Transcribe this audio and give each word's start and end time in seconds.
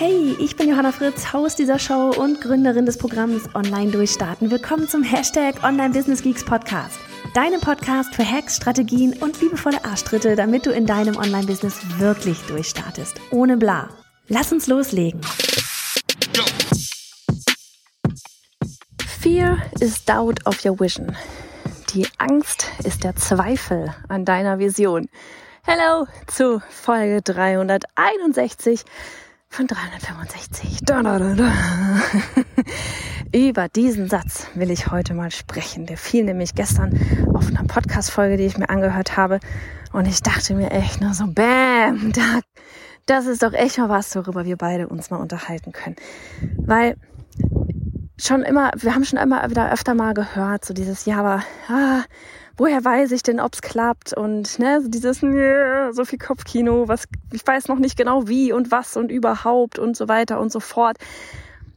Hey, 0.00 0.36
ich 0.38 0.54
bin 0.54 0.68
Johanna 0.68 0.92
Fritz, 0.92 1.32
Haus 1.32 1.56
dieser 1.56 1.80
Show 1.80 2.10
und 2.16 2.40
Gründerin 2.40 2.86
des 2.86 2.98
Programms 2.98 3.52
Online 3.56 3.90
Durchstarten. 3.90 4.48
Willkommen 4.48 4.86
zum 4.86 5.02
Hashtag 5.02 5.64
Online 5.64 5.92
Business 5.92 6.22
Geeks 6.22 6.44
Podcast. 6.44 7.00
Deinem 7.34 7.60
Podcast 7.60 8.14
für 8.14 8.24
Hacks, 8.24 8.54
Strategien 8.54 9.20
und 9.20 9.40
liebevolle 9.40 9.84
Arschtritte, 9.84 10.36
damit 10.36 10.66
du 10.66 10.70
in 10.70 10.86
deinem 10.86 11.16
Online-Business 11.16 11.80
wirklich 11.98 12.38
durchstartest. 12.42 13.20
Ohne 13.32 13.56
bla. 13.56 13.88
Lass 14.28 14.52
uns 14.52 14.68
loslegen. 14.68 15.20
Fear 19.20 19.58
is 19.80 20.04
doubt 20.04 20.46
of 20.46 20.64
your 20.64 20.78
vision. 20.78 21.16
Die 21.92 22.06
Angst 22.18 22.70
ist 22.84 23.02
der 23.02 23.16
Zweifel 23.16 23.92
an 24.08 24.24
deiner 24.24 24.60
Vision. 24.60 25.08
Hello 25.64 26.06
zu 26.28 26.62
Folge 26.70 27.20
361 27.20 28.84
von 29.48 29.66
365. 29.66 30.80
Da, 30.82 31.02
da, 31.02 31.18
da, 31.18 31.34
da. 31.34 31.52
Über 33.36 33.68
diesen 33.68 34.08
Satz 34.08 34.46
will 34.54 34.70
ich 34.70 34.90
heute 34.90 35.14
mal 35.14 35.30
sprechen. 35.30 35.86
Der 35.86 35.96
fiel 35.96 36.24
nämlich 36.24 36.54
gestern 36.54 36.98
auf 37.34 37.48
einer 37.48 37.64
Podcast-Folge, 37.64 38.36
die 38.36 38.44
ich 38.44 38.58
mir 38.58 38.68
angehört 38.68 39.16
habe. 39.16 39.40
Und 39.92 40.06
ich 40.06 40.22
dachte 40.22 40.54
mir 40.54 40.70
echt 40.70 41.00
nur 41.00 41.14
so, 41.14 41.26
bam, 41.26 42.12
da, 42.12 42.40
das 43.06 43.26
ist 43.26 43.42
doch 43.42 43.52
echt 43.52 43.78
mal 43.78 43.88
was, 43.88 44.14
worüber 44.14 44.44
wir 44.44 44.56
beide 44.56 44.88
uns 44.88 45.10
mal 45.10 45.16
unterhalten 45.18 45.72
können. 45.72 45.96
Weil 46.58 46.96
schon 48.18 48.42
immer, 48.42 48.70
wir 48.76 48.94
haben 48.94 49.04
schon 49.04 49.18
immer 49.18 49.48
wieder 49.50 49.72
öfter 49.72 49.94
mal 49.94 50.12
gehört, 50.12 50.64
so 50.64 50.74
dieses, 50.74 51.06
ja, 51.06 51.18
aber, 51.20 51.42
ah, 51.68 52.02
woher 52.58 52.84
weiß 52.84 53.12
ich 53.12 53.22
denn, 53.22 53.40
ob's 53.40 53.62
klappt? 53.62 54.12
Und 54.12 54.58
ne, 54.58 54.82
dieses 54.86 55.22
yeah, 55.22 55.92
so 55.92 56.04
viel 56.04 56.18
Kopfkino, 56.18 56.88
was 56.88 57.04
ich 57.32 57.46
weiß 57.46 57.68
noch 57.68 57.78
nicht 57.78 57.96
genau 57.96 58.28
wie 58.28 58.52
und 58.52 58.70
was 58.70 58.96
und 58.96 59.10
überhaupt 59.10 59.78
und 59.78 59.96
so 59.96 60.08
weiter 60.08 60.40
und 60.40 60.52
so 60.52 60.60
fort. 60.60 60.98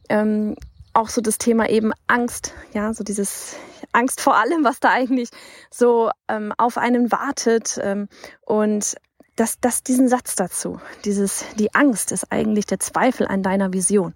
Ähm, 0.08 0.56
auch 0.92 1.08
so 1.08 1.22
das 1.22 1.38
Thema 1.38 1.70
eben 1.70 1.92
Angst, 2.06 2.52
ja, 2.74 2.92
so 2.92 3.02
dieses 3.02 3.56
Angst 3.92 4.20
vor 4.20 4.36
allem, 4.36 4.64
was 4.64 4.80
da 4.80 4.90
eigentlich 4.90 5.30
so 5.70 6.10
ähm, 6.28 6.52
auf 6.58 6.76
einen 6.76 7.10
wartet 7.10 7.78
ähm, 7.82 8.08
und 8.42 8.96
das, 9.36 9.58
das, 9.60 9.82
diesen 9.82 10.08
Satz 10.08 10.36
dazu, 10.36 10.78
dieses, 11.06 11.46
die 11.58 11.74
Angst 11.74 12.12
ist 12.12 12.30
eigentlich 12.30 12.66
der 12.66 12.80
Zweifel 12.80 13.26
an 13.26 13.42
deiner 13.42 13.72
Vision. 13.72 14.12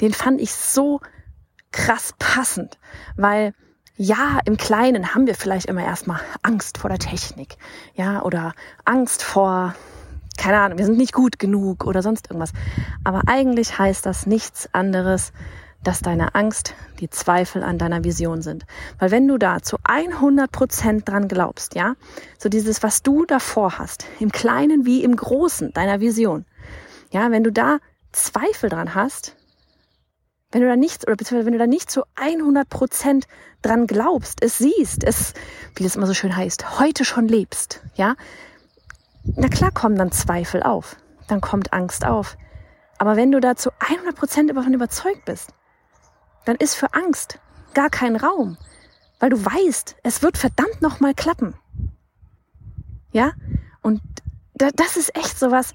Den 0.00 0.12
fand 0.12 0.40
ich 0.40 0.52
so 0.52 1.00
krass 1.70 2.14
passend, 2.18 2.78
weil 3.16 3.54
ja, 3.96 4.40
im 4.44 4.56
Kleinen 4.56 5.14
haben 5.14 5.26
wir 5.26 5.34
vielleicht 5.34 5.66
immer 5.66 5.84
erstmal 5.84 6.20
Angst 6.42 6.78
vor 6.78 6.90
der 6.90 6.98
Technik, 6.98 7.56
ja, 7.94 8.22
oder 8.22 8.52
Angst 8.84 9.22
vor, 9.22 9.74
keine 10.36 10.60
Ahnung, 10.60 10.78
wir 10.78 10.84
sind 10.84 10.98
nicht 10.98 11.14
gut 11.14 11.38
genug 11.38 11.86
oder 11.86 12.02
sonst 12.02 12.30
irgendwas. 12.30 12.52
Aber 13.04 13.22
eigentlich 13.26 13.78
heißt 13.78 14.04
das 14.04 14.26
nichts 14.26 14.68
anderes, 14.72 15.32
dass 15.82 16.00
deine 16.00 16.34
Angst 16.34 16.74
die 17.00 17.08
Zweifel 17.08 17.62
an 17.62 17.78
deiner 17.78 18.04
Vision 18.04 18.42
sind. 18.42 18.66
Weil 18.98 19.12
wenn 19.12 19.28
du 19.28 19.38
da 19.38 19.62
zu 19.62 19.78
100 19.84 20.50
Prozent 20.50 21.08
dran 21.08 21.28
glaubst, 21.28 21.74
ja, 21.74 21.94
so 22.38 22.48
dieses, 22.48 22.82
was 22.82 23.02
du 23.02 23.24
davor 23.24 23.78
hast, 23.78 24.04
im 24.18 24.32
Kleinen 24.32 24.84
wie 24.84 25.04
im 25.04 25.16
Großen 25.16 25.72
deiner 25.72 26.00
Vision, 26.00 26.44
ja, 27.12 27.30
wenn 27.30 27.44
du 27.44 27.52
da 27.52 27.78
Zweifel 28.12 28.68
dran 28.68 28.94
hast, 28.94 29.35
wenn 30.56 30.62
du 30.62 30.68
da 30.68 30.76
nichts, 30.76 31.06
oder 31.06 31.16
beziehungsweise 31.16 31.44
wenn 31.44 31.52
du 31.52 31.58
da 31.58 31.66
nicht 31.66 31.90
zu 31.90 32.04
100 32.14 32.66
Prozent 32.70 33.26
dran 33.60 33.86
glaubst, 33.86 34.42
es 34.42 34.56
siehst, 34.56 35.04
es, 35.04 35.34
wie 35.74 35.82
das 35.82 35.96
immer 35.96 36.06
so 36.06 36.14
schön 36.14 36.34
heißt, 36.34 36.80
heute 36.80 37.04
schon 37.04 37.28
lebst, 37.28 37.82
ja, 37.94 38.14
na 39.22 39.48
klar 39.48 39.70
kommen 39.70 39.96
dann 39.96 40.12
Zweifel 40.12 40.62
auf, 40.62 40.96
dann 41.28 41.42
kommt 41.42 41.74
Angst 41.74 42.06
auf. 42.06 42.38
Aber 42.96 43.16
wenn 43.16 43.32
du 43.32 43.40
da 43.40 43.54
zu 43.54 43.68
100 43.80 44.16
Prozent 44.16 44.48
davon 44.48 44.72
überzeugt 44.72 45.26
bist, 45.26 45.52
dann 46.46 46.56
ist 46.56 46.74
für 46.74 46.94
Angst 46.94 47.38
gar 47.74 47.90
kein 47.90 48.16
Raum, 48.16 48.56
weil 49.20 49.28
du 49.28 49.44
weißt, 49.44 49.96
es 50.04 50.22
wird 50.22 50.38
verdammt 50.38 50.80
nochmal 50.80 51.12
klappen. 51.12 51.52
Ja? 53.12 53.32
Und 53.82 54.00
das 54.54 54.96
ist 54.96 55.14
echt 55.14 55.38
sowas, 55.38 55.74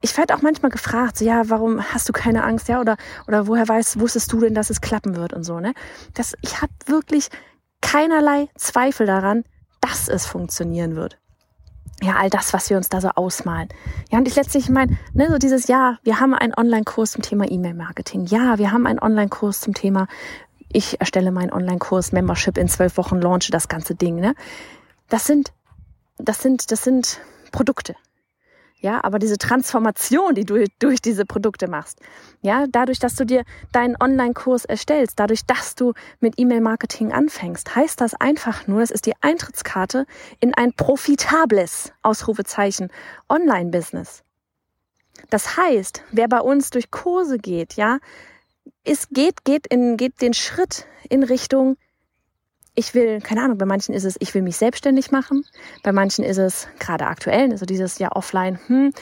ich 0.00 0.16
werde 0.16 0.34
auch 0.34 0.42
manchmal 0.42 0.70
gefragt, 0.70 1.18
so, 1.18 1.24
ja, 1.24 1.48
warum 1.48 1.82
hast 1.82 2.08
du 2.08 2.12
keine 2.12 2.44
Angst, 2.44 2.68
ja, 2.68 2.80
oder, 2.80 2.96
oder 3.26 3.46
woher 3.46 3.66
weißt, 3.66 3.98
wusstest 3.98 4.32
du 4.32 4.40
denn, 4.40 4.54
dass 4.54 4.70
es 4.70 4.80
klappen 4.80 5.16
wird 5.16 5.32
und 5.32 5.44
so, 5.44 5.58
ne? 5.58 5.74
Das, 6.14 6.34
ich 6.40 6.62
habe 6.62 6.72
wirklich 6.86 7.28
keinerlei 7.80 8.48
Zweifel 8.56 9.06
daran, 9.06 9.44
dass 9.80 10.08
es 10.08 10.26
funktionieren 10.26 10.94
wird. 10.94 11.18
Ja, 12.00 12.14
all 12.16 12.30
das, 12.30 12.52
was 12.52 12.70
wir 12.70 12.76
uns 12.76 12.88
da 12.88 13.00
so 13.00 13.08
ausmalen. 13.08 13.68
Ja, 14.10 14.18
und 14.18 14.28
ich 14.28 14.36
letztlich 14.36 14.68
meine, 14.68 14.96
ne, 15.14 15.28
so 15.30 15.38
dieses, 15.38 15.66
ja, 15.66 15.98
wir 16.04 16.20
haben 16.20 16.32
einen 16.32 16.54
Online-Kurs 16.56 17.12
zum 17.12 17.22
Thema 17.22 17.50
E-Mail-Marketing. 17.50 18.26
Ja, 18.26 18.58
wir 18.58 18.70
haben 18.70 18.86
einen 18.86 19.00
Online-Kurs 19.00 19.60
zum 19.60 19.74
Thema, 19.74 20.06
ich 20.70 21.00
erstelle 21.00 21.32
meinen 21.32 21.52
Online-Kurs, 21.52 22.12
Membership 22.12 22.56
in 22.56 22.68
zwölf 22.68 22.96
Wochen, 22.98 23.20
launche 23.20 23.50
das 23.50 23.66
ganze 23.66 23.96
Ding, 23.96 24.16
ne? 24.16 24.34
Das 25.08 25.26
sind, 25.26 25.52
das 26.18 26.40
sind, 26.40 26.70
das 26.70 26.84
sind 26.84 27.20
Produkte. 27.50 27.96
Ja, 28.80 29.02
aber 29.02 29.18
diese 29.18 29.38
Transformation, 29.38 30.36
die 30.36 30.44
du 30.44 30.64
durch 30.78 31.00
diese 31.00 31.24
Produkte 31.24 31.68
machst, 31.68 31.98
ja, 32.42 32.66
dadurch, 32.70 33.00
dass 33.00 33.16
du 33.16 33.26
dir 33.26 33.42
deinen 33.72 33.96
Online-Kurs 34.00 34.64
erstellst, 34.64 35.18
dadurch, 35.18 35.44
dass 35.46 35.74
du 35.74 35.94
mit 36.20 36.34
E-Mail-Marketing 36.38 37.12
anfängst, 37.12 37.74
heißt 37.74 38.00
das 38.00 38.14
einfach 38.14 38.68
nur, 38.68 38.80
es 38.80 38.92
ist 38.92 39.06
die 39.06 39.14
Eintrittskarte 39.20 40.06
in 40.38 40.54
ein 40.54 40.72
profitables, 40.72 41.92
Ausrufezeichen, 42.02 42.90
Online-Business. 43.28 44.22
Das 45.30 45.56
heißt, 45.56 46.04
wer 46.12 46.28
bei 46.28 46.40
uns 46.40 46.70
durch 46.70 46.92
Kurse 46.92 47.38
geht, 47.38 47.74
ja, 47.74 47.98
es 48.84 49.08
geht, 49.08 49.44
geht 49.44 49.66
in, 49.66 49.96
geht 49.96 50.20
den 50.20 50.34
Schritt 50.34 50.86
in 51.08 51.24
Richtung 51.24 51.76
ich 52.78 52.94
will, 52.94 53.20
keine 53.20 53.42
Ahnung, 53.42 53.58
bei 53.58 53.66
manchen 53.66 53.92
ist 53.92 54.04
es, 54.04 54.16
ich 54.20 54.32
will 54.34 54.42
mich 54.42 54.56
selbstständig 54.56 55.10
machen, 55.10 55.44
bei 55.82 55.90
manchen 55.90 56.24
ist 56.24 56.38
es 56.38 56.68
gerade 56.78 57.08
aktuell, 57.08 57.50
also 57.50 57.66
dieses 57.66 57.98
Jahr 57.98 58.14
offline, 58.14 58.60
hm, 58.68 58.92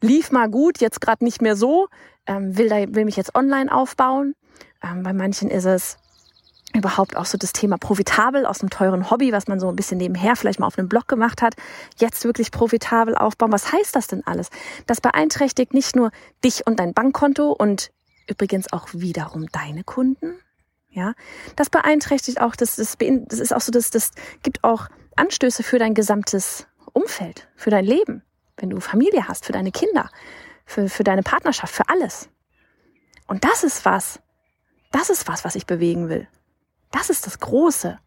lief 0.00 0.32
mal 0.32 0.48
gut, 0.48 0.80
jetzt 0.80 1.02
gerade 1.02 1.22
nicht 1.22 1.42
mehr 1.42 1.54
so, 1.54 1.88
ähm, 2.26 2.56
will, 2.56 2.70
da, 2.70 2.76
will 2.94 3.04
mich 3.04 3.16
jetzt 3.16 3.34
online 3.34 3.70
aufbauen. 3.70 4.34
Ähm, 4.82 5.02
bei 5.02 5.12
manchen 5.12 5.50
ist 5.50 5.66
es 5.66 5.98
überhaupt 6.72 7.14
auch 7.14 7.26
so 7.26 7.36
das 7.36 7.52
Thema 7.52 7.76
profitabel 7.76 8.46
aus 8.46 8.62
einem 8.62 8.70
teuren 8.70 9.10
Hobby, 9.10 9.32
was 9.32 9.48
man 9.48 9.60
so 9.60 9.68
ein 9.68 9.76
bisschen 9.76 9.98
nebenher 9.98 10.34
vielleicht 10.34 10.58
mal 10.58 10.66
auf 10.66 10.78
einem 10.78 10.88
Blog 10.88 11.06
gemacht 11.06 11.42
hat, 11.42 11.56
jetzt 11.98 12.24
wirklich 12.24 12.50
profitabel 12.50 13.14
aufbauen. 13.14 13.52
Was 13.52 13.70
heißt 13.70 13.94
das 13.94 14.06
denn 14.06 14.26
alles? 14.26 14.48
Das 14.86 15.02
beeinträchtigt 15.02 15.74
nicht 15.74 15.94
nur 15.94 16.10
dich 16.42 16.66
und 16.66 16.80
dein 16.80 16.94
Bankkonto 16.94 17.52
und 17.52 17.90
übrigens 18.28 18.72
auch 18.72 18.88
wiederum 18.92 19.46
deine 19.52 19.84
Kunden, 19.84 20.38
ja, 20.96 21.12
das 21.56 21.68
beeinträchtigt 21.68 22.40
auch, 22.40 22.56
das, 22.56 22.76
das, 22.76 22.96
das 22.98 23.38
ist 23.38 23.54
auch 23.54 23.60
so, 23.60 23.70
das, 23.70 23.90
das 23.90 24.12
gibt 24.42 24.64
auch 24.64 24.88
Anstöße 25.14 25.62
für 25.62 25.78
dein 25.78 25.92
gesamtes 25.92 26.66
Umfeld, 26.94 27.48
für 27.54 27.68
dein 27.68 27.84
Leben, 27.84 28.22
wenn 28.56 28.70
du 28.70 28.80
Familie 28.80 29.28
hast, 29.28 29.44
für 29.44 29.52
deine 29.52 29.72
Kinder, 29.72 30.08
für, 30.64 30.88
für 30.88 31.04
deine 31.04 31.22
Partnerschaft, 31.22 31.74
für 31.74 31.90
alles. 31.90 32.30
Und 33.26 33.44
das 33.44 33.62
ist 33.62 33.84
was, 33.84 34.20
das 34.90 35.10
ist 35.10 35.28
was, 35.28 35.44
was 35.44 35.54
ich 35.54 35.66
bewegen 35.66 36.08
will. 36.08 36.28
Das 36.92 37.10
ist 37.10 37.26
das 37.26 37.40
Große. 37.40 37.98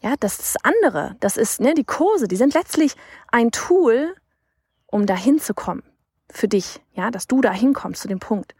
Ja, 0.00 0.14
das 0.20 0.36
das 0.36 0.56
andere. 0.62 1.16
Das 1.18 1.36
ist, 1.36 1.60
ne, 1.60 1.74
die 1.74 1.82
Kurse, 1.82 2.28
die 2.28 2.36
sind 2.36 2.54
letztlich 2.54 2.94
ein 3.32 3.50
Tool, 3.50 4.14
um 4.86 5.06
dahin 5.06 5.40
zu 5.40 5.54
kommen. 5.54 5.82
Für 6.30 6.46
dich, 6.46 6.80
ja, 6.92 7.10
dass 7.10 7.26
du 7.26 7.40
dahin 7.40 7.72
kommst 7.72 8.02
zu 8.02 8.06
dem 8.08 8.20
Punkt 8.20 8.54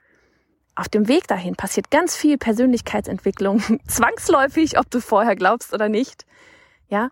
auf 0.74 0.88
dem 0.88 1.08
Weg 1.08 1.26
dahin 1.28 1.54
passiert 1.54 1.90
ganz 1.90 2.16
viel 2.16 2.38
Persönlichkeitsentwicklung, 2.38 3.62
zwangsläufig, 3.86 4.78
ob 4.78 4.90
du 4.90 5.00
vorher 5.00 5.36
glaubst 5.36 5.72
oder 5.72 5.88
nicht. 5.88 6.24
Ja, 6.88 7.10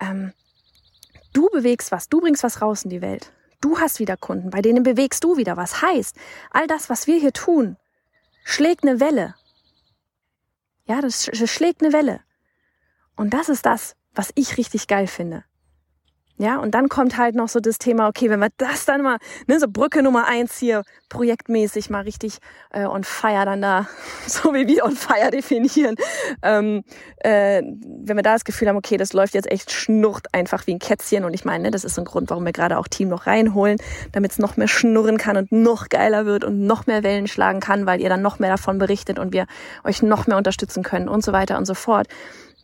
ähm, 0.00 0.32
du 1.32 1.48
bewegst 1.50 1.92
was, 1.92 2.08
du 2.08 2.20
bringst 2.20 2.42
was 2.42 2.62
raus 2.62 2.84
in 2.84 2.90
die 2.90 3.02
Welt. 3.02 3.32
Du 3.60 3.78
hast 3.78 3.98
wieder 3.98 4.16
Kunden, 4.16 4.50
bei 4.50 4.62
denen 4.62 4.82
bewegst 4.82 5.22
du 5.22 5.36
wieder 5.36 5.56
was. 5.56 5.82
Heißt, 5.82 6.16
all 6.50 6.66
das, 6.66 6.88
was 6.88 7.06
wir 7.06 7.18
hier 7.18 7.32
tun, 7.32 7.76
schlägt 8.44 8.84
eine 8.84 9.00
Welle. 9.00 9.34
Ja, 10.86 11.00
das, 11.00 11.26
das 11.26 11.50
schlägt 11.50 11.82
eine 11.82 11.92
Welle. 11.92 12.20
Und 13.16 13.34
das 13.34 13.48
ist 13.48 13.66
das, 13.66 13.96
was 14.14 14.32
ich 14.34 14.56
richtig 14.56 14.86
geil 14.86 15.06
finde. 15.06 15.44
Ja, 16.40 16.56
und 16.56 16.70
dann 16.70 16.88
kommt 16.88 17.18
halt 17.18 17.34
noch 17.34 17.50
so 17.50 17.60
das 17.60 17.76
Thema, 17.76 18.08
okay, 18.08 18.30
wenn 18.30 18.40
wir 18.40 18.48
das 18.56 18.86
dann 18.86 19.02
mal, 19.02 19.18
ne, 19.46 19.60
so 19.60 19.66
Brücke 19.68 20.02
Nummer 20.02 20.26
eins 20.26 20.56
hier, 20.56 20.84
projektmäßig 21.10 21.90
mal 21.90 22.00
richtig 22.00 22.38
äh, 22.70 22.86
on 22.86 23.04
fire 23.04 23.44
dann 23.44 23.60
da, 23.60 23.86
so 24.26 24.54
wie 24.54 24.66
wir 24.66 24.86
on 24.86 24.96
fire 24.96 25.30
definieren, 25.30 25.96
ähm, 26.42 26.82
äh, 27.18 27.60
wenn 27.60 28.16
wir 28.16 28.22
da 28.22 28.32
das 28.32 28.44
Gefühl 28.44 28.68
haben, 28.68 28.78
okay, 28.78 28.96
das 28.96 29.12
läuft 29.12 29.34
jetzt 29.34 29.52
echt 29.52 29.70
schnurrt 29.70 30.28
einfach 30.32 30.66
wie 30.66 30.72
ein 30.72 30.78
Kätzchen. 30.78 31.26
Und 31.26 31.34
ich 31.34 31.44
meine, 31.44 31.64
ne, 31.64 31.70
das 31.72 31.84
ist 31.84 31.96
so 31.96 32.00
ein 32.00 32.06
Grund, 32.06 32.30
warum 32.30 32.46
wir 32.46 32.52
gerade 32.52 32.78
auch 32.78 32.88
Team 32.88 33.10
noch 33.10 33.26
reinholen, 33.26 33.76
damit 34.12 34.32
es 34.32 34.38
noch 34.38 34.56
mehr 34.56 34.68
schnurren 34.68 35.18
kann 35.18 35.36
und 35.36 35.52
noch 35.52 35.90
geiler 35.90 36.24
wird 36.24 36.44
und 36.44 36.64
noch 36.64 36.86
mehr 36.86 37.02
Wellen 37.02 37.26
schlagen 37.26 37.60
kann, 37.60 37.84
weil 37.84 38.00
ihr 38.00 38.08
dann 38.08 38.22
noch 38.22 38.38
mehr 38.38 38.50
davon 38.50 38.78
berichtet 38.78 39.18
und 39.18 39.34
wir 39.34 39.44
euch 39.84 40.02
noch 40.02 40.26
mehr 40.26 40.38
unterstützen 40.38 40.82
können 40.84 41.10
und 41.10 41.22
so 41.22 41.32
weiter 41.34 41.58
und 41.58 41.66
so 41.66 41.74
fort 41.74 42.08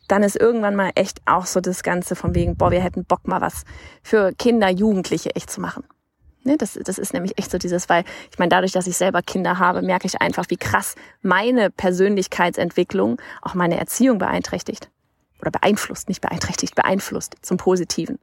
dann 0.09 0.23
ist 0.23 0.37
irgendwann 0.37 0.77
mal 0.77 0.91
echt 0.95 1.21
auch 1.27 1.47
so 1.47 1.61
das 1.61 1.83
Ganze 1.83 2.17
von 2.17 2.35
wegen, 2.35 2.57
boah, 2.57 2.71
wir 2.71 2.81
hätten 2.81 3.05
Bock 3.05 3.27
mal 3.27 3.41
was 3.41 3.65
für 4.03 4.33
Kinder, 4.33 4.69
Jugendliche 4.69 5.35
echt 5.35 5.51
zu 5.51 5.61
machen. 5.61 5.85
Ne, 6.47 6.57
das, 6.57 6.79
das 6.81 6.99
ist 6.99 7.13
nämlich 7.13 7.37
echt 7.39 7.51
so 7.51 7.59
dieses, 7.59 7.89
weil 7.89 8.05
ich 8.31 8.39
meine, 8.39 8.51
dadurch, 8.51 8.71
dass 8.71 8.87
ich 8.87 8.97
selber 8.97 9.21
Kinder 9.21 9.59
habe, 9.59 9.83
merke 9.83 10.07
ich 10.07 10.21
einfach, 10.21 10.45
wie 10.49 10.57
krass 10.57 10.95
meine 11.21 11.71
Persönlichkeitsentwicklung 11.71 13.21
auch 13.43 13.55
meine 13.55 13.79
Erziehung 13.79 14.19
beeinträchtigt. 14.19 14.89
Oder 15.41 15.51
beeinflusst, 15.51 16.09
nicht 16.09 16.21
beeinträchtigt, 16.21 16.77
beeinflusst 16.77 17.35
zum 17.43 17.57
Positiven. 17.57 18.21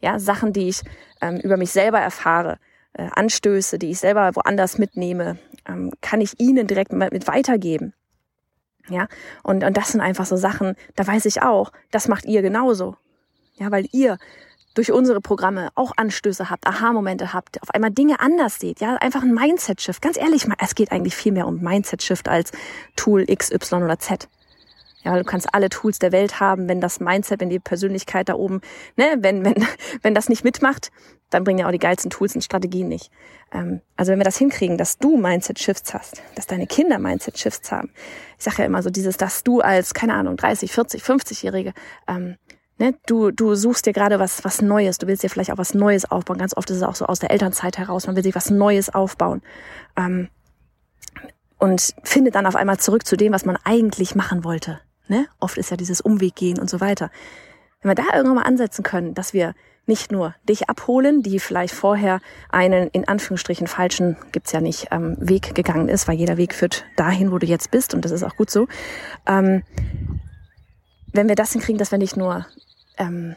Ja, 0.00 0.18
Sachen, 0.18 0.54
die 0.54 0.68
ich 0.68 0.82
ähm, 1.20 1.36
über 1.36 1.58
mich 1.58 1.70
selber 1.70 2.00
erfahre, 2.00 2.58
äh, 2.94 3.08
Anstöße, 3.14 3.78
die 3.78 3.90
ich 3.90 3.98
selber 3.98 4.34
woanders 4.34 4.78
mitnehme, 4.78 5.38
ähm, 5.68 5.92
kann 6.00 6.22
ich 6.22 6.40
ihnen 6.40 6.66
direkt 6.66 6.92
mit 6.92 7.26
weitergeben. 7.26 7.92
Ja, 8.88 9.08
und, 9.42 9.64
und 9.64 9.76
das 9.76 9.92
sind 9.92 10.00
einfach 10.00 10.26
so 10.26 10.36
Sachen, 10.36 10.74
da 10.96 11.06
weiß 11.06 11.26
ich 11.26 11.42
auch, 11.42 11.72
das 11.90 12.08
macht 12.08 12.24
ihr 12.24 12.42
genauso. 12.42 12.96
Ja, 13.56 13.70
weil 13.70 13.86
ihr 13.92 14.18
durch 14.74 14.92
unsere 14.92 15.20
Programme 15.20 15.70
auch 15.74 15.92
Anstöße 15.96 16.50
habt, 16.50 16.66
Aha-Momente 16.66 17.32
habt, 17.32 17.60
auf 17.62 17.70
einmal 17.70 17.90
Dinge 17.90 18.20
anders 18.20 18.60
seht, 18.60 18.80
ja, 18.80 18.94
einfach 18.96 19.22
ein 19.22 19.34
Mindset-Shift. 19.34 20.00
Ganz 20.00 20.16
ehrlich, 20.16 20.46
es 20.58 20.74
geht 20.76 20.92
eigentlich 20.92 21.16
viel 21.16 21.32
mehr 21.32 21.48
um 21.48 21.60
Mindset-Shift 21.60 22.28
als 22.28 22.52
Tool 22.94 23.24
X, 23.28 23.50
Y 23.50 23.82
oder 23.82 23.98
Z. 23.98 24.28
Ja, 25.04 25.16
du 25.16 25.24
kannst 25.24 25.54
alle 25.54 25.68
Tools 25.68 25.98
der 25.98 26.10
Welt 26.10 26.40
haben, 26.40 26.68
wenn 26.68 26.80
das 26.80 26.98
Mindset, 26.98 27.40
wenn 27.40 27.50
die 27.50 27.60
Persönlichkeit 27.60 28.28
da 28.28 28.34
oben, 28.34 28.60
ne, 28.96 29.16
wenn, 29.20 29.44
wenn, 29.44 29.64
wenn 30.02 30.14
das 30.14 30.28
nicht 30.28 30.44
mitmacht, 30.44 30.90
dann 31.30 31.44
bringen 31.44 31.60
ja 31.60 31.66
auch 31.66 31.72
die 31.72 31.78
geilsten 31.78 32.10
Tools 32.10 32.34
und 32.34 32.42
Strategien 32.42 32.88
nicht. 32.88 33.10
Ähm, 33.52 33.80
also 33.96 34.12
wenn 34.12 34.18
wir 34.18 34.24
das 34.24 34.38
hinkriegen, 34.38 34.78
dass 34.78 34.98
du 34.98 35.16
Mindset-Shifts 35.16 35.94
hast, 35.94 36.22
dass 36.34 36.46
deine 36.46 36.66
Kinder 36.66 36.98
Mindset-Shifts 36.98 37.70
haben. 37.70 37.90
Ich 38.38 38.44
sage 38.44 38.58
ja 38.58 38.64
immer 38.64 38.82
so 38.82 38.90
dieses, 38.90 39.16
dass 39.16 39.44
du 39.44 39.60
als, 39.60 39.94
keine 39.94 40.14
Ahnung, 40.14 40.36
30, 40.36 40.72
40, 40.72 41.02
50-Jährige, 41.02 41.74
ähm, 42.08 42.36
ne, 42.78 42.94
du, 43.06 43.30
du 43.30 43.54
suchst 43.54 43.86
dir 43.86 43.92
gerade 43.92 44.18
was, 44.18 44.44
was 44.44 44.62
Neues, 44.62 44.98
du 44.98 45.06
willst 45.06 45.22
dir 45.22 45.30
vielleicht 45.30 45.52
auch 45.52 45.58
was 45.58 45.74
Neues 45.74 46.10
aufbauen. 46.10 46.38
Ganz 46.38 46.56
oft 46.56 46.70
ist 46.70 46.78
es 46.78 46.82
auch 46.82 46.96
so 46.96 47.06
aus 47.06 47.20
der 47.20 47.30
Elternzeit 47.30 47.78
heraus, 47.78 48.06
man 48.06 48.16
will 48.16 48.24
sich 48.24 48.34
was 48.34 48.50
Neues 48.50 48.92
aufbauen. 48.92 49.42
Ähm, 49.96 50.28
und 51.58 51.94
findet 52.04 52.36
dann 52.36 52.46
auf 52.46 52.56
einmal 52.56 52.78
zurück 52.78 53.04
zu 53.04 53.16
dem, 53.16 53.32
was 53.32 53.44
man 53.44 53.58
eigentlich 53.64 54.14
machen 54.14 54.44
wollte. 54.44 54.80
Ne? 55.08 55.26
Oft 55.40 55.58
ist 55.58 55.70
ja 55.70 55.76
dieses 55.76 56.00
Umweg 56.00 56.36
gehen 56.36 56.58
und 56.58 56.70
so 56.70 56.80
weiter. 56.80 57.10
Wenn 57.80 57.90
wir 57.90 57.94
da 57.94 58.14
irgendwann 58.14 58.36
mal 58.36 58.42
ansetzen 58.42 58.82
können, 58.82 59.14
dass 59.14 59.32
wir 59.32 59.54
nicht 59.86 60.12
nur 60.12 60.34
dich 60.46 60.68
abholen, 60.68 61.22
die 61.22 61.40
vielleicht 61.40 61.74
vorher 61.74 62.20
einen 62.50 62.88
in 62.88 63.08
Anführungsstrichen 63.08 63.66
falschen, 63.66 64.16
gibt's 64.32 64.52
ja 64.52 64.60
nicht, 64.60 64.88
ähm, 64.90 65.16
Weg 65.18 65.54
gegangen 65.54 65.88
ist, 65.88 66.06
weil 66.06 66.16
jeder 66.16 66.36
Weg 66.36 66.54
führt 66.54 66.84
dahin, 66.96 67.32
wo 67.32 67.38
du 67.38 67.46
jetzt 67.46 67.70
bist 67.70 67.94
und 67.94 68.04
das 68.04 68.12
ist 68.12 68.22
auch 68.22 68.36
gut 68.36 68.50
so. 68.50 68.68
Ähm, 69.26 69.62
wenn 71.12 71.28
wir 71.28 71.36
das 71.36 71.52
hinkriegen, 71.52 71.78
dass 71.78 71.90
wir 71.90 71.98
nicht 71.98 72.16
nur 72.16 72.46
ähm, 72.98 73.34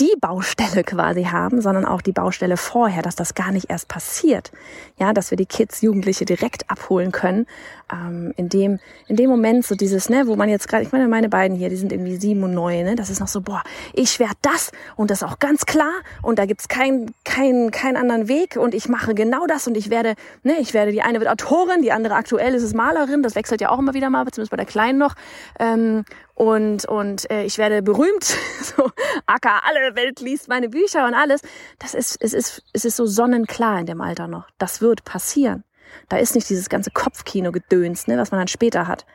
die 0.00 0.14
Baustelle 0.20 0.84
quasi 0.84 1.24
haben, 1.24 1.60
sondern 1.60 1.84
auch 1.84 2.02
die 2.02 2.12
Baustelle 2.12 2.56
vorher, 2.56 3.02
dass 3.02 3.16
das 3.16 3.34
gar 3.34 3.50
nicht 3.50 3.70
erst 3.70 3.88
passiert. 3.88 4.52
Ja, 4.96 5.12
dass 5.12 5.30
wir 5.30 5.36
die 5.36 5.46
Kids, 5.46 5.80
Jugendliche 5.80 6.24
direkt 6.24 6.70
abholen 6.70 7.12
können. 7.12 7.46
Ähm, 7.92 8.32
in 8.36 8.48
dem, 8.48 8.78
in 9.06 9.16
dem 9.16 9.30
Moment 9.30 9.66
so 9.66 9.74
dieses, 9.74 10.08
ne, 10.08 10.26
wo 10.26 10.36
man 10.36 10.48
jetzt 10.48 10.68
gerade, 10.68 10.82
ich 10.82 10.92
meine, 10.92 11.08
meine 11.08 11.28
beiden 11.28 11.56
hier, 11.56 11.68
die 11.70 11.76
sind 11.76 11.92
irgendwie 11.92 12.16
sieben 12.16 12.42
und 12.42 12.52
neun, 12.52 12.84
ne, 12.84 12.96
das 12.96 13.10
ist 13.10 13.20
noch 13.20 13.28
so, 13.28 13.40
boah, 13.40 13.62
ich 13.94 14.18
werde 14.18 14.36
das 14.42 14.72
und 14.96 15.10
das 15.10 15.22
auch 15.22 15.38
ganz 15.38 15.64
klar 15.64 15.92
und 16.22 16.38
da 16.38 16.46
gibt's 16.46 16.68
keinen, 16.68 17.14
keinen, 17.24 17.70
keinen 17.70 17.96
anderen 17.96 18.28
Weg 18.28 18.56
und 18.56 18.74
ich 18.74 18.88
mache 18.88 19.14
genau 19.14 19.46
das 19.46 19.66
und 19.66 19.76
ich 19.76 19.88
werde, 19.90 20.14
ne, 20.42 20.56
ich 20.60 20.74
werde, 20.74 20.92
die 20.92 21.02
eine 21.02 21.18
wird 21.18 21.30
Autorin, 21.30 21.82
die 21.82 21.92
andere 21.92 22.14
aktuell 22.14 22.54
ist 22.54 22.62
es 22.62 22.74
Malerin, 22.74 23.22
das 23.22 23.34
wechselt 23.34 23.60
ja 23.60 23.70
auch 23.70 23.78
immer 23.78 23.94
wieder 23.94 24.10
mal, 24.10 24.26
zumindest 24.26 24.50
bei 24.50 24.56
der 24.58 24.66
Kleinen 24.66 24.98
noch. 24.98 25.14
Ähm, 25.58 26.04
und, 26.38 26.84
und 26.84 27.28
äh, 27.32 27.42
ich 27.42 27.58
werde 27.58 27.82
berühmt. 27.82 28.22
so, 28.62 28.88
Acker, 29.26 29.60
alle 29.64 29.87
Welt 29.94 30.20
liest 30.20 30.48
meine 30.48 30.68
Bücher 30.68 31.06
und 31.06 31.14
alles. 31.14 31.42
Das 31.78 31.94
ist, 31.94 32.16
es 32.20 32.32
ist, 32.32 32.62
es 32.72 32.84
ist 32.84 32.96
so 32.96 33.06
sonnenklar 33.06 33.80
in 33.80 33.86
dem 33.86 34.00
Alter 34.00 34.28
noch. 34.28 34.48
Das 34.58 34.80
wird 34.80 35.04
passieren. 35.04 35.64
Da 36.08 36.18
ist 36.18 36.34
nicht 36.34 36.48
dieses 36.48 36.68
ganze 36.68 36.90
Kopfkino-Gedöns, 36.90 38.06
ne, 38.06 38.18
was 38.18 38.30
man 38.30 38.40
dann 38.40 38.48
später 38.48 38.86
hat. 38.86 39.06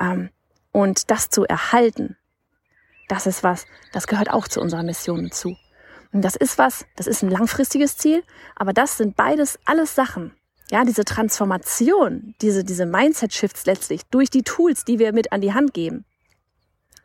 Ähm, 0.00 0.30
und 0.72 1.10
das 1.10 1.30
zu 1.30 1.44
erhalten, 1.44 2.16
das 3.08 3.26
ist 3.26 3.42
was, 3.42 3.66
das 3.92 4.06
gehört 4.06 4.30
auch 4.30 4.48
zu 4.48 4.60
unserer 4.60 4.82
Mission 4.82 5.30
zu. 5.30 5.56
Und 6.12 6.22
das 6.22 6.36
ist 6.36 6.58
was, 6.58 6.84
das 6.96 7.06
ist 7.06 7.22
ein 7.22 7.30
langfristiges 7.30 7.96
Ziel, 7.96 8.22
aber 8.56 8.72
das 8.72 8.96
sind 8.96 9.16
beides 9.16 9.58
alles 9.64 9.94
Sachen. 9.94 10.34
Ja, 10.70 10.84
diese 10.84 11.04
Transformation, 11.04 12.34
diese, 12.40 12.64
diese 12.64 12.86
Mindset-Shifts 12.86 13.66
letztlich 13.66 14.02
durch 14.06 14.30
die 14.30 14.42
Tools, 14.42 14.84
die 14.84 14.98
wir 14.98 15.12
mit 15.12 15.30
an 15.30 15.40
die 15.40 15.54
Hand 15.54 15.72
geben 15.72 16.04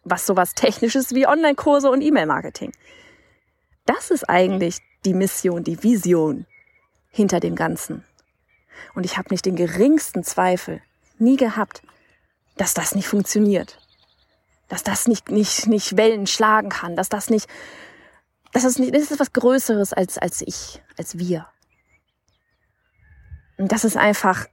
was 0.03 0.25
sowas 0.25 0.53
Technisches 0.53 1.13
wie 1.13 1.27
Online-Kurse 1.27 1.89
und 1.89 2.01
E-Mail-Marketing. 2.01 2.71
Das 3.85 4.11
ist 4.11 4.29
eigentlich 4.29 4.79
die 5.05 5.13
Mission, 5.13 5.63
die 5.63 5.81
Vision 5.83 6.45
hinter 7.09 7.39
dem 7.39 7.55
Ganzen. 7.55 8.03
Und 8.93 9.05
ich 9.05 9.17
habe 9.17 9.29
nicht 9.31 9.45
den 9.45 9.55
geringsten 9.55 10.23
Zweifel, 10.23 10.81
nie 11.17 11.37
gehabt, 11.37 11.81
dass 12.57 12.73
das 12.73 12.95
nicht 12.95 13.07
funktioniert. 13.07 13.79
Dass 14.67 14.83
das 14.83 15.07
nicht, 15.07 15.29
nicht, 15.29 15.67
nicht 15.67 15.97
Wellen 15.97 16.27
schlagen 16.27 16.69
kann, 16.69 16.95
dass 16.95 17.09
das 17.09 17.29
nicht, 17.29 17.47
dass 18.53 18.63
das 18.63 18.79
nicht, 18.79 18.93
das 18.95 19.11
ist 19.11 19.19
was 19.19 19.33
Größeres 19.33 19.93
als, 19.93 20.17
als 20.17 20.41
ich, 20.41 20.81
als 20.97 21.17
wir. 21.17 21.47
Und 23.57 23.71
das 23.71 23.83
ist 23.83 23.97
einfach 23.97 24.47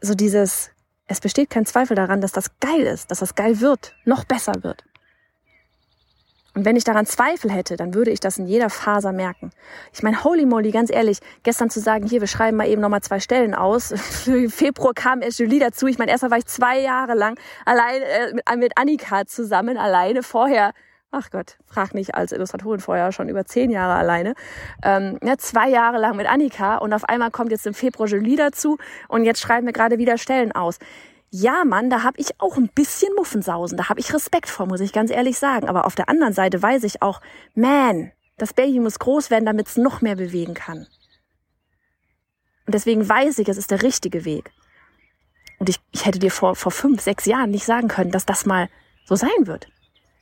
so 0.00 0.14
dieses, 0.14 0.70
es 1.06 1.20
besteht 1.20 1.50
kein 1.50 1.66
Zweifel 1.66 1.96
daran, 1.96 2.20
dass 2.20 2.32
das 2.32 2.58
geil 2.60 2.82
ist, 2.82 3.10
dass 3.10 3.18
das 3.18 3.34
geil 3.34 3.60
wird, 3.60 3.94
noch 4.04 4.24
besser 4.24 4.62
wird. 4.62 4.84
Und 6.54 6.64
wenn 6.64 6.76
ich 6.76 6.84
daran 6.84 7.04
Zweifel 7.04 7.50
hätte, 7.50 7.76
dann 7.76 7.94
würde 7.94 8.12
ich 8.12 8.20
das 8.20 8.38
in 8.38 8.46
jeder 8.46 8.70
Faser 8.70 9.12
merken. 9.12 9.50
Ich 9.92 10.02
meine, 10.02 10.22
holy 10.22 10.46
moly, 10.46 10.70
ganz 10.70 10.90
ehrlich, 10.90 11.18
gestern 11.42 11.68
zu 11.68 11.80
sagen, 11.80 12.06
hier, 12.06 12.20
wir 12.20 12.28
schreiben 12.28 12.56
mal 12.56 12.68
eben 12.68 12.80
nochmal 12.80 13.02
zwei 13.02 13.18
Stellen 13.18 13.54
aus. 13.54 13.92
Für 13.96 14.48
Februar 14.48 14.94
kam 14.94 15.20
erst 15.20 15.40
Julie 15.40 15.58
dazu. 15.58 15.88
Ich 15.88 15.98
meine, 15.98 16.12
erstmal 16.12 16.30
war 16.30 16.38
ich 16.38 16.46
zwei 16.46 16.78
Jahre 16.80 17.14
lang 17.14 17.38
allein 17.64 18.02
äh, 18.02 18.34
mit, 18.34 18.58
mit 18.58 18.78
Annika 18.78 19.26
zusammen, 19.26 19.76
alleine 19.76 20.22
vorher. 20.22 20.72
Ach 21.10 21.30
Gott, 21.30 21.58
frag 21.66 21.94
nicht, 21.94 22.14
als 22.16 22.32
Illustratorin 22.32 22.80
vorher 22.80 23.12
schon 23.12 23.28
über 23.28 23.44
zehn 23.44 23.70
Jahre 23.70 23.94
alleine. 23.94 24.34
Ähm, 24.82 25.18
ja, 25.22 25.36
zwei 25.38 25.68
Jahre 25.68 25.98
lang 25.98 26.16
mit 26.16 26.28
Annika 26.28 26.78
und 26.78 26.92
auf 26.92 27.04
einmal 27.04 27.30
kommt 27.30 27.52
jetzt 27.52 27.66
im 27.66 27.74
Februar 27.74 28.08
Julie 28.08 28.36
dazu 28.36 28.78
und 29.08 29.24
jetzt 29.24 29.40
schreiben 29.40 29.66
wir 29.66 29.72
gerade 29.72 29.98
wieder 29.98 30.18
Stellen 30.18 30.50
aus 30.50 30.78
ja, 31.36 31.64
Mann, 31.64 31.90
da 31.90 32.04
habe 32.04 32.20
ich 32.20 32.40
auch 32.40 32.56
ein 32.56 32.68
bisschen 32.68 33.12
Muffensausen. 33.16 33.76
Da 33.76 33.88
habe 33.88 33.98
ich 33.98 34.14
Respekt 34.14 34.48
vor, 34.48 34.66
muss 34.66 34.78
ich 34.78 34.92
ganz 34.92 35.10
ehrlich 35.10 35.36
sagen. 35.36 35.68
Aber 35.68 35.84
auf 35.84 35.96
der 35.96 36.08
anderen 36.08 36.32
Seite 36.32 36.62
weiß 36.62 36.84
ich 36.84 37.02
auch, 37.02 37.20
man, 37.56 38.12
das 38.36 38.52
Baby 38.52 38.78
muss 38.78 39.00
groß 39.00 39.30
werden, 39.30 39.44
damit 39.44 39.66
es 39.66 39.76
noch 39.76 40.00
mehr 40.00 40.14
bewegen 40.14 40.54
kann. 40.54 40.86
Und 42.66 42.74
deswegen 42.74 43.08
weiß 43.08 43.40
ich, 43.40 43.48
es 43.48 43.56
ist 43.56 43.72
der 43.72 43.82
richtige 43.82 44.24
Weg. 44.24 44.52
Und 45.58 45.68
ich, 45.68 45.80
ich 45.90 46.06
hätte 46.06 46.20
dir 46.20 46.30
vor, 46.30 46.54
vor 46.54 46.70
fünf, 46.70 47.00
sechs 47.00 47.24
Jahren 47.24 47.50
nicht 47.50 47.64
sagen 47.64 47.88
können, 47.88 48.12
dass 48.12 48.26
das 48.26 48.46
mal 48.46 48.68
so 49.04 49.16
sein 49.16 49.30
wird. 49.40 49.66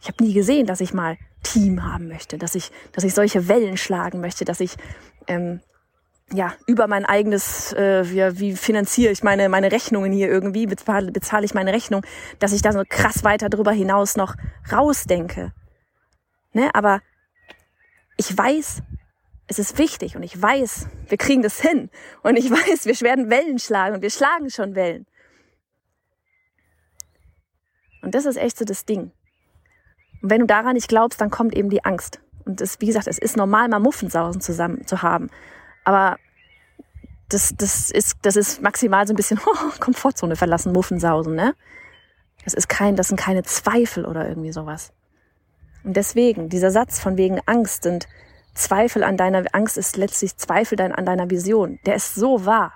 Ich 0.00 0.08
habe 0.08 0.24
nie 0.24 0.32
gesehen, 0.32 0.66
dass 0.66 0.80
ich 0.80 0.94
mal 0.94 1.18
Team 1.42 1.84
haben 1.84 2.08
möchte, 2.08 2.38
dass 2.38 2.54
ich, 2.54 2.70
dass 2.92 3.04
ich 3.04 3.12
solche 3.12 3.48
Wellen 3.48 3.76
schlagen 3.76 4.22
möchte, 4.22 4.46
dass 4.46 4.60
ich 4.60 4.76
ähm, 5.26 5.60
ja, 6.30 6.54
über 6.66 6.86
mein 6.86 7.04
eigenes, 7.04 7.72
äh, 7.72 8.08
wie, 8.08 8.40
wie 8.40 8.56
finanziere 8.56 9.12
ich 9.12 9.22
meine, 9.22 9.48
meine 9.48 9.72
Rechnungen 9.72 10.12
hier 10.12 10.28
irgendwie, 10.28 10.66
bezahle, 10.66 11.12
bezahle 11.12 11.44
ich 11.44 11.54
meine 11.54 11.72
Rechnung, 11.72 12.04
dass 12.38 12.52
ich 12.52 12.62
da 12.62 12.72
so 12.72 12.82
krass 12.88 13.24
weiter 13.24 13.48
drüber 13.48 13.72
hinaus 13.72 14.16
noch 14.16 14.34
rausdenke. 14.70 15.52
Ne, 16.52 16.70
aber 16.74 17.00
ich 18.16 18.36
weiß, 18.36 18.82
es 19.48 19.58
ist 19.58 19.78
wichtig 19.78 20.16
und 20.16 20.22
ich 20.22 20.40
weiß, 20.40 20.86
wir 21.08 21.18
kriegen 21.18 21.42
das 21.42 21.60
hin 21.60 21.90
und 22.22 22.36
ich 22.36 22.50
weiß, 22.50 22.86
wir 22.86 22.98
werden 23.00 23.30
Wellen 23.30 23.58
schlagen 23.58 23.96
und 23.96 24.02
wir 24.02 24.10
schlagen 24.10 24.50
schon 24.50 24.74
Wellen. 24.74 25.06
Und 28.02 28.14
das 28.14 28.26
ist 28.26 28.36
echt 28.36 28.58
so 28.58 28.64
das 28.64 28.84
Ding. 28.84 29.12
Und 30.22 30.30
wenn 30.30 30.40
du 30.40 30.46
daran 30.46 30.74
nicht 30.74 30.88
glaubst, 30.88 31.20
dann 31.20 31.30
kommt 31.30 31.54
eben 31.54 31.70
die 31.70 31.84
Angst. 31.84 32.20
Und 32.44 32.60
es, 32.60 32.80
wie 32.80 32.86
gesagt, 32.86 33.06
es 33.06 33.18
ist 33.18 33.36
normal, 33.36 33.68
mal 33.68 33.78
Muffensausen 33.78 34.40
zusammen 34.40 34.86
zu 34.86 35.02
haben. 35.02 35.30
Aber 35.84 36.16
das, 37.28 37.54
das, 37.56 37.90
ist, 37.90 38.16
das 38.22 38.36
ist 38.36 38.62
maximal 38.62 39.06
so 39.06 39.12
ein 39.12 39.16
bisschen 39.16 39.40
oh, 39.46 39.70
Komfortzone 39.80 40.36
verlassen, 40.36 40.72
Muffensausen, 40.72 41.34
ne? 41.34 41.54
Das 42.44 42.54
ist 42.54 42.68
kein, 42.68 42.96
das 42.96 43.08
sind 43.08 43.18
keine 43.18 43.42
Zweifel 43.44 44.04
oder 44.04 44.28
irgendwie 44.28 44.52
sowas. 44.52 44.92
Und 45.84 45.96
deswegen, 45.96 46.48
dieser 46.48 46.70
Satz 46.70 46.98
von 46.98 47.16
wegen 47.16 47.40
Angst 47.46 47.86
und 47.86 48.08
Zweifel 48.54 49.02
an 49.02 49.16
deiner 49.16 49.44
Angst 49.52 49.78
ist 49.78 49.96
letztlich 49.96 50.36
Zweifel 50.36 50.80
an 50.80 51.06
deiner 51.06 51.30
Vision. 51.30 51.78
Der 51.86 51.94
ist 51.94 52.14
so 52.14 52.44
wahr. 52.44 52.72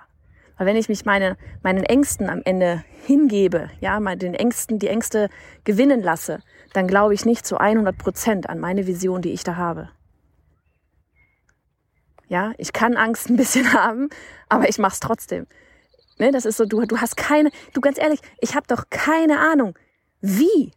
Weil 0.57 0.67
wenn 0.67 0.75
ich 0.75 0.89
mich 0.89 1.05
meine, 1.05 1.37
meinen 1.61 1.83
Ängsten 1.83 2.29
am 2.29 2.41
Ende 2.43 2.83
hingebe, 3.05 3.69
ja, 3.79 3.99
den 4.15 4.33
Ängsten, 4.33 4.79
die 4.79 4.87
Ängste 4.87 5.29
gewinnen 5.63 6.01
lasse, 6.01 6.39
dann 6.73 6.87
glaube 6.87 7.13
ich 7.13 7.25
nicht 7.25 7.45
zu 7.45 7.57
100 7.57 7.97
Prozent 7.97 8.49
an 8.49 8.59
meine 8.59 8.87
Vision, 8.87 9.21
die 9.21 9.33
ich 9.33 9.43
da 9.43 9.55
habe. 9.55 9.89
Ja, 12.27 12.53
ich 12.57 12.73
kann 12.73 12.95
Angst 12.95 13.29
ein 13.29 13.37
bisschen 13.37 13.73
haben, 13.73 14.09
aber 14.49 14.69
ich 14.69 14.77
mach's 14.77 14.99
trotzdem. 14.99 15.47
Ne, 16.19 16.31
das 16.31 16.45
ist 16.45 16.57
so, 16.57 16.65
du, 16.65 16.85
du 16.85 16.99
hast 16.99 17.15
keine, 17.15 17.51
du 17.73 17.81
ganz 17.81 17.99
ehrlich, 17.99 18.21
ich 18.39 18.55
habe 18.55 18.65
doch 18.67 18.85
keine 18.89 19.39
Ahnung, 19.39 19.77
wie 20.21 20.71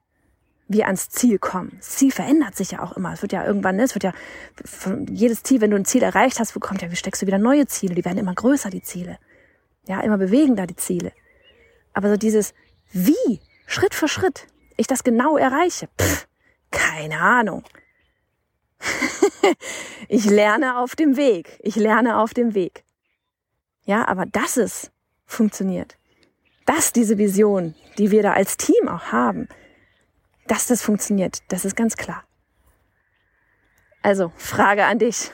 wir 0.69 0.87
ans 0.87 1.09
Ziel 1.09 1.39
kommen. 1.39 1.73
Das 1.79 1.97
Ziel 1.97 2.13
verändert 2.13 2.57
sich 2.57 2.73
ja 2.73 2.83
auch 2.83 2.93
immer. 2.93 3.13
Es 3.13 3.23
wird 3.23 3.33
ja 3.33 3.45
irgendwann, 3.45 3.77
ne, 3.77 3.83
es 3.83 3.95
wird 3.95 4.05
ja 4.05 4.13
jedes 5.09 5.43
Ziel, 5.43 5.61
wenn 5.61 5.71
du 5.71 5.77
ein 5.77 5.85
Ziel 5.85 6.03
erreicht 6.03 6.39
hast, 6.39 6.53
bekommt 6.53 6.83
ja, 6.83 6.91
wie 6.91 6.97
steckst 6.97 7.23
du 7.23 7.27
wieder 7.27 7.39
neue 7.39 7.67
Ziele, 7.67 7.95
die 7.95 8.05
werden 8.05 8.19
immer 8.19 8.35
größer, 8.35 8.71
die 8.71 8.83
Ziele. 8.83 9.19
Ja, 9.89 10.01
immer 10.03 10.19
bewegen 10.19 10.57
da 10.57 10.67
die 10.67 10.77
Ziele. 10.77 11.13
Aber 11.95 12.11
so 12.11 12.17
dieses 12.17 12.55
wie, 12.93 13.41
Schritt 13.67 13.95
für 13.95 14.09
Schritt, 14.09 14.47
ich 14.77 14.87
das 14.87 15.05
genau 15.05 15.37
erreiche, 15.37 15.89
pff, 16.01 16.29
keine 16.71 17.19
Ahnung. 17.19 17.65
ich 20.09 20.25
lerne 20.25 20.79
auf 20.79 20.97
dem 20.97 21.17
Weg. 21.17 21.59
Ich 21.63 21.77
lerne 21.77 22.19
auf 22.19 22.35
dem 22.35 22.55
Weg. 22.55 22.85
Ja, 23.85 24.07
aber 24.07 24.27
dass 24.27 24.57
es 24.57 24.91
funktioniert, 25.27 25.97
dass 26.67 26.93
diese 26.93 27.19
Vision, 27.19 27.75
die 27.99 28.11
wir 28.11 28.23
da 28.23 28.33
als 28.33 28.57
Team 28.57 28.89
auch 28.89 29.13
haben, 29.13 29.49
dass 30.47 30.67
das 30.67 30.83
funktioniert, 30.83 31.43
das 31.49 31.65
ist 31.65 31.77
ganz 31.77 31.97
klar. 31.97 32.25
Also, 34.03 34.33
Frage 34.37 34.87
an 34.87 34.99
dich. 34.99 35.31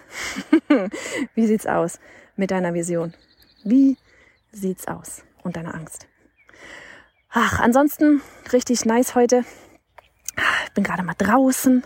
Wie 1.35 1.47
sieht's 1.47 1.67
aus 1.67 2.01
mit 2.35 2.51
deiner 2.51 2.75
Vision? 2.75 3.15
Wie 3.63 3.97
sieht's 4.51 4.89
aus 4.89 5.23
und 5.43 5.57
deiner 5.57 5.75
Angst? 5.75 6.09
Ach, 7.31 7.61
ansonsten 7.61 8.23
richtig 8.53 8.85
nice 8.85 9.15
heute. 9.15 9.45
Ich 10.65 10.73
bin 10.73 10.85
gerade 10.85 11.03
mal 11.03 11.15
draußen, 11.15 11.85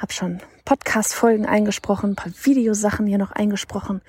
habe 0.00 0.12
schon 0.12 0.40
Podcast-Folgen 0.64 1.46
eingesprochen, 1.46 2.12
ein 2.12 2.16
paar 2.16 2.32
Videosachen 2.42 3.06
hier 3.06 3.18
noch 3.18 3.32
eingesprochen. 3.32 4.00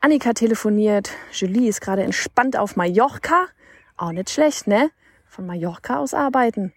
Annika 0.00 0.32
telefoniert, 0.32 1.10
Julie 1.32 1.68
ist 1.68 1.80
gerade 1.80 2.02
entspannt 2.02 2.56
auf 2.56 2.76
Mallorca. 2.76 3.46
Auch 3.96 4.12
nicht 4.12 4.30
schlecht, 4.30 4.66
ne? 4.66 4.90
Von 5.28 5.46
Mallorca 5.46 5.98
aus 5.98 6.14
arbeiten. 6.14 6.72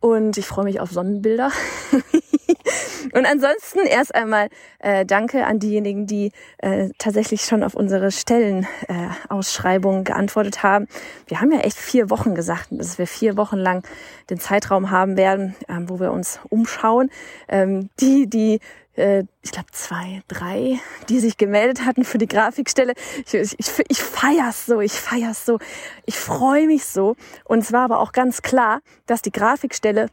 Und 0.00 0.36
ich 0.36 0.46
freue 0.46 0.64
mich 0.64 0.80
auf 0.80 0.90
Sonnenbilder. 0.90 1.52
Und 3.14 3.26
ansonsten 3.26 3.80
erst 3.86 4.14
einmal 4.14 4.48
äh, 4.78 5.04
danke 5.04 5.46
an 5.46 5.58
diejenigen, 5.58 6.06
die 6.06 6.32
äh, 6.58 6.90
tatsächlich 6.98 7.42
schon 7.42 7.62
auf 7.62 7.74
unsere 7.74 8.10
Stellenausschreibung 8.10 10.00
äh, 10.00 10.04
geantwortet 10.04 10.62
haben. 10.62 10.86
Wir 11.26 11.40
haben 11.40 11.52
ja 11.52 11.60
echt 11.60 11.78
vier 11.78 12.10
Wochen 12.10 12.34
gesagt, 12.34 12.68
dass 12.70 12.98
wir 12.98 13.06
vier 13.06 13.36
Wochen 13.36 13.56
lang 13.56 13.86
den 14.28 14.38
Zeitraum 14.38 14.90
haben 14.90 15.16
werden, 15.16 15.54
ähm, 15.68 15.88
wo 15.88 16.00
wir 16.00 16.12
uns 16.12 16.40
umschauen. 16.48 17.10
Ähm, 17.48 17.90
die, 18.00 18.28
die 18.28 18.60
äh, 18.96 19.24
ich 19.42 19.52
glaube 19.52 19.70
zwei, 19.72 20.22
drei, 20.28 20.78
die 21.08 21.20
sich 21.20 21.36
gemeldet 21.36 21.84
hatten 21.84 22.04
für 22.04 22.18
die 22.18 22.28
Grafikstelle. 22.28 22.94
Ich, 23.26 23.34
ich, 23.34 23.56
ich, 23.88 24.02
feier's 24.02 24.66
so, 24.66 24.80
ich 24.80 24.92
feier's 24.92 25.46
so, 25.46 25.58
ich 26.06 26.18
freue 26.18 26.66
mich 26.66 26.84
so. 26.84 27.16
Und 27.44 27.60
es 27.60 27.72
war 27.72 27.84
aber 27.84 28.00
auch 28.00 28.12
ganz 28.12 28.42
klar, 28.42 28.80
dass 29.06 29.22
die 29.22 29.32
Grafikstelle 29.32 30.08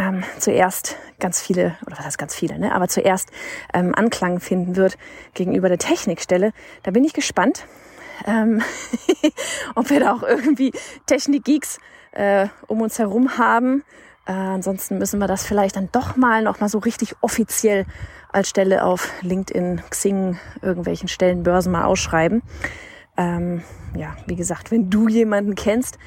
ähm, 0.00 0.24
zuerst 0.38 0.96
ganz 1.18 1.42
viele, 1.42 1.76
oder 1.86 1.98
was 1.98 2.06
heißt 2.06 2.18
ganz 2.18 2.34
viele, 2.34 2.58
ne? 2.58 2.74
aber 2.74 2.88
zuerst 2.88 3.30
ähm, 3.74 3.94
Anklang 3.94 4.40
finden 4.40 4.74
wird 4.76 4.96
gegenüber 5.34 5.68
der 5.68 5.78
Technikstelle. 5.78 6.52
Da 6.82 6.90
bin 6.90 7.04
ich 7.04 7.12
gespannt, 7.12 7.66
ähm, 8.26 8.62
ob 9.74 9.90
wir 9.90 10.00
da 10.00 10.14
auch 10.14 10.22
irgendwie 10.22 10.72
Technik-Geeks 11.04 11.78
äh, 12.12 12.48
um 12.66 12.80
uns 12.80 12.98
herum 12.98 13.36
haben. 13.36 13.84
Äh, 14.26 14.32
ansonsten 14.32 14.96
müssen 14.96 15.18
wir 15.18 15.26
das 15.26 15.44
vielleicht 15.44 15.76
dann 15.76 15.90
doch 15.92 16.16
mal 16.16 16.42
noch 16.42 16.60
mal 16.60 16.70
so 16.70 16.78
richtig 16.78 17.14
offiziell 17.20 17.84
als 18.32 18.48
Stelle 18.48 18.84
auf 18.84 19.10
LinkedIn, 19.20 19.82
Xing, 19.90 20.38
irgendwelchen 20.62 21.08
Stellen, 21.08 21.42
Börsen 21.42 21.72
mal 21.72 21.84
ausschreiben. 21.84 22.42
Ähm, 23.18 23.62
ja, 23.94 24.16
wie 24.26 24.36
gesagt, 24.36 24.70
wenn 24.70 24.88
du 24.88 25.08
jemanden 25.08 25.56
kennst, 25.56 25.98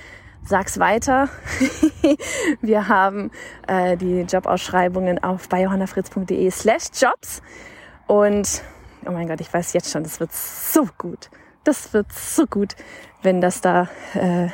sag's 0.46 0.80
weiter. 0.80 1.30
wir 2.62 2.88
haben 2.88 3.32
äh, 3.68 3.98
die 3.98 4.22
Jobausschreibungen 4.22 5.24
auf 5.24 5.50
bei 5.50 5.68
slash 6.50 6.90
jobs. 6.94 7.42
Und 8.08 8.62
oh 9.06 9.12
mein 9.12 9.28
Gott, 9.28 9.42
ich 9.42 9.54
weiß 9.54 9.74
jetzt 9.74 9.92
schon, 9.92 10.04
das 10.04 10.20
wird 10.20 10.32
so 10.34 10.88
gut. 10.98 11.30
Das 11.64 11.94
wird 11.94 12.12
so 12.12 12.46
gut, 12.46 12.76
wenn 13.22 13.40
das 13.40 13.62
da, 13.62 13.88
äh, 14.14 14.48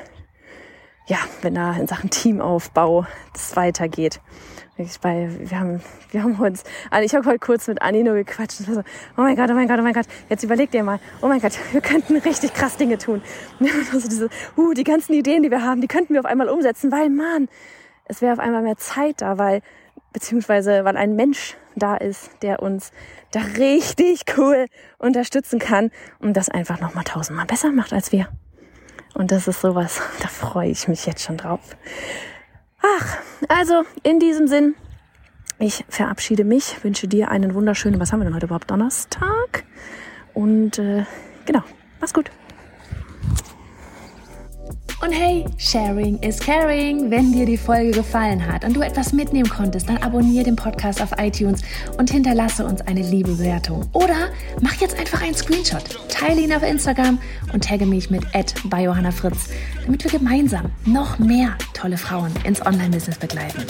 ja, 1.08 1.17
wenn 1.41 1.55
da 1.55 1.74
in 1.74 1.88
Sachen 1.88 2.10
Teamaufbau 2.10 3.05
das 3.34 3.55
weitergeht 3.55 4.22
bei, 5.01 5.29
wir 5.39 5.59
haben, 5.59 5.81
wir 6.12 6.24
haben 6.24 6.36
uns, 6.36 6.63
also 6.89 7.05
ich 7.05 7.13
habe 7.15 7.25
heute 7.25 7.39
kurz 7.39 7.67
mit 7.67 7.81
Anni 7.81 8.03
nur 8.03 8.15
gequatscht 8.15 8.57
so, 8.57 8.79
oh 8.79 8.83
mein 9.21 9.36
Gott, 9.36 9.50
oh 9.50 9.53
mein 9.53 9.67
Gott, 9.67 9.79
oh 9.79 9.83
mein 9.83 9.93
Gott, 9.93 10.05
jetzt 10.29 10.43
überleg 10.43 10.71
dir 10.71 10.83
mal, 10.83 11.00
oh 11.21 11.27
mein 11.27 11.41
Gott, 11.41 11.53
wir 11.71 11.81
könnten 11.81 12.17
richtig 12.17 12.53
krass 12.53 12.77
Dinge 12.77 12.98
tun. 12.98 13.21
Also 13.91 14.07
diese, 14.07 14.29
uh, 14.57 14.74
die 14.74 14.83
ganzen 14.83 15.13
Ideen, 15.13 15.43
die 15.43 15.51
wir 15.51 15.63
haben, 15.63 15.81
die 15.81 15.88
könnten 15.88 16.13
wir 16.13 16.19
auf 16.19 16.25
einmal 16.25 16.48
umsetzen, 16.48 16.91
weil, 16.91 17.09
Mann, 17.09 17.48
es 18.05 18.21
wäre 18.21 18.33
auf 18.33 18.39
einmal 18.39 18.62
mehr 18.62 18.77
Zeit 18.77 19.21
da, 19.21 19.38
weil, 19.38 19.62
beziehungsweise, 20.13 20.86
weil 20.86 20.98
ein 20.98 21.15
Mensch 21.15 21.57
da 21.75 21.95
ist, 21.95 22.29
der 22.41 22.62
uns 22.62 22.91
da 23.31 23.41
richtig 23.57 24.24
cool 24.38 24.67
unterstützen 24.98 25.59
kann 25.59 25.91
und 26.19 26.36
das 26.36 26.50
einfach 26.50 26.79
nochmal 26.79 27.03
tausendmal 27.03 27.45
besser 27.45 27.71
macht 27.71 27.93
als 27.93 28.12
wir. 28.12 28.29
Und 29.13 29.31
das 29.31 29.48
ist 29.48 29.62
sowas, 29.62 30.01
da 30.21 30.27
freue 30.27 30.69
ich 30.69 30.88
mich 30.88 31.05
jetzt 31.05 31.24
schon 31.24 31.38
drauf. 31.38 31.62
Ach, 32.81 33.17
also 33.48 33.83
in 34.03 34.19
diesem 34.19 34.48
Sinn, 34.48 34.75
ich 35.59 35.83
verabschiede 35.89 36.43
mich, 36.43 36.83
wünsche 36.83 37.07
dir 37.07 37.29
einen 37.29 37.53
wunderschönen, 37.53 38.00
was 38.00 38.13
haben 38.13 38.21
wir 38.21 38.25
denn 38.25 38.36
heute 38.36 38.45
überhaupt, 38.45 38.71
Donnerstag? 38.71 39.65
Und 40.33 40.79
äh, 40.79 41.03
genau, 41.45 41.63
mach's 42.00 42.13
gut. 42.13 42.31
Und 45.01 45.13
hey, 45.13 45.45
Sharing 45.57 46.19
is 46.19 46.39
Caring. 46.39 47.09
Wenn 47.09 47.31
dir 47.31 47.45
die 47.45 47.55
Folge 47.55 47.91
gefallen 47.91 48.45
hat 48.45 48.65
und 48.65 48.75
du 48.75 48.81
etwas 48.81 49.13
mitnehmen 49.13 49.50
konntest, 49.50 49.88
dann 49.88 49.98
abonniere 49.98 50.43
den 50.43 50.57
Podcast 50.57 51.01
auf 51.01 51.12
iTunes 51.17 51.62
und 51.98 52.09
hinterlasse 52.09 52.65
uns 52.65 52.81
eine 52.81 53.01
liebe 53.01 53.31
Bewertung. 53.31 53.86
Oder 53.93 54.27
mach 54.62 54.74
jetzt 54.81 55.00
einfach 55.00 55.21
einen 55.21 55.36
Screenshot, 55.36 55.83
teile 56.09 56.41
ihn 56.41 56.51
auf 56.51 56.63
Instagram 56.63 57.17
und 57.53 57.63
tagge 57.63 57.86
mich 57.86 58.09
mit 58.09 58.25
bei 58.65 58.83
Johanna 58.83 59.12
Fritz, 59.12 59.50
damit 59.89 60.03
wir 60.03 60.19
gemeinsam 60.19 60.65
noch 60.86 61.17
mehr 61.17 61.58
tolle 61.74 61.98
Frauen 61.98 62.31
ins 62.43 62.63
Online-Business 62.63 63.17
begleiten. 63.17 63.65